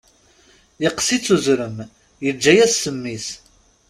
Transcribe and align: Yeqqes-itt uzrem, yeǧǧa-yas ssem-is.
Yeqqes-itt 0.83 1.33
uzrem, 1.35 1.77
yeǧǧa-yas 2.25 2.71
ssem-is. 2.75 3.27